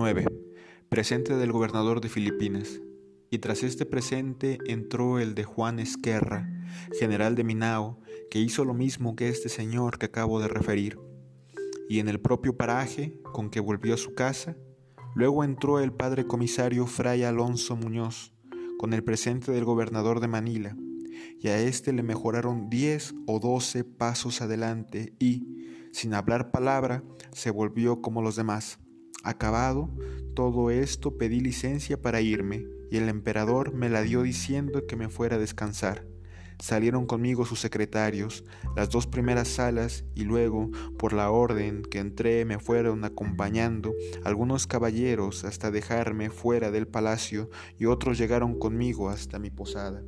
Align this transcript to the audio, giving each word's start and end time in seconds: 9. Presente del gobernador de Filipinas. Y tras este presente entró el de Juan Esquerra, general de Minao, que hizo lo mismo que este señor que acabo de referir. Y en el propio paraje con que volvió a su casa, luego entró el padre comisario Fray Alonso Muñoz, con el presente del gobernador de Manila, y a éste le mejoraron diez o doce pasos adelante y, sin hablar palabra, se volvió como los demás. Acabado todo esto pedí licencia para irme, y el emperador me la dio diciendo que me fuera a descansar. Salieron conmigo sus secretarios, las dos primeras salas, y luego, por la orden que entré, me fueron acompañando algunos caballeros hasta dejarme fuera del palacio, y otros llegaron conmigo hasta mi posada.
9. 0.00 0.24
Presente 0.88 1.36
del 1.36 1.52
gobernador 1.52 2.00
de 2.00 2.08
Filipinas. 2.08 2.80
Y 3.28 3.40
tras 3.40 3.62
este 3.62 3.84
presente 3.84 4.56
entró 4.64 5.18
el 5.18 5.34
de 5.34 5.44
Juan 5.44 5.78
Esquerra, 5.78 6.48
general 6.98 7.34
de 7.34 7.44
Minao, 7.44 8.00
que 8.30 8.38
hizo 8.38 8.64
lo 8.64 8.72
mismo 8.72 9.14
que 9.14 9.28
este 9.28 9.50
señor 9.50 9.98
que 9.98 10.06
acabo 10.06 10.40
de 10.40 10.48
referir. 10.48 10.98
Y 11.86 11.98
en 11.98 12.08
el 12.08 12.18
propio 12.18 12.56
paraje 12.56 13.20
con 13.24 13.50
que 13.50 13.60
volvió 13.60 13.92
a 13.92 13.98
su 13.98 14.14
casa, 14.14 14.56
luego 15.14 15.44
entró 15.44 15.80
el 15.80 15.92
padre 15.92 16.26
comisario 16.26 16.86
Fray 16.86 17.24
Alonso 17.24 17.76
Muñoz, 17.76 18.32
con 18.78 18.94
el 18.94 19.04
presente 19.04 19.52
del 19.52 19.66
gobernador 19.66 20.20
de 20.20 20.28
Manila, 20.28 20.78
y 21.38 21.48
a 21.48 21.60
éste 21.60 21.92
le 21.92 22.02
mejoraron 22.02 22.70
diez 22.70 23.12
o 23.26 23.38
doce 23.38 23.84
pasos 23.84 24.40
adelante 24.40 25.12
y, 25.18 25.90
sin 25.92 26.14
hablar 26.14 26.52
palabra, 26.52 27.04
se 27.32 27.50
volvió 27.50 28.00
como 28.00 28.22
los 28.22 28.36
demás. 28.36 28.78
Acabado 29.22 29.90
todo 30.34 30.70
esto 30.70 31.18
pedí 31.18 31.40
licencia 31.40 32.00
para 32.00 32.22
irme, 32.22 32.64
y 32.90 32.96
el 32.96 33.08
emperador 33.08 33.74
me 33.74 33.88
la 33.88 34.02
dio 34.02 34.22
diciendo 34.22 34.86
que 34.86 34.96
me 34.96 35.08
fuera 35.08 35.36
a 35.36 35.38
descansar. 35.38 36.06
Salieron 36.58 37.06
conmigo 37.06 37.44
sus 37.44 37.60
secretarios, 37.60 38.44
las 38.76 38.90
dos 38.90 39.06
primeras 39.06 39.48
salas, 39.48 40.04
y 40.14 40.24
luego, 40.24 40.70
por 40.98 41.12
la 41.12 41.30
orden 41.30 41.82
que 41.82 41.98
entré, 41.98 42.44
me 42.44 42.58
fueron 42.58 43.04
acompañando 43.04 43.92
algunos 44.24 44.66
caballeros 44.66 45.44
hasta 45.44 45.70
dejarme 45.70 46.30
fuera 46.30 46.70
del 46.70 46.86
palacio, 46.86 47.50
y 47.78 47.86
otros 47.86 48.18
llegaron 48.18 48.58
conmigo 48.58 49.08
hasta 49.10 49.38
mi 49.38 49.50
posada. 49.50 50.02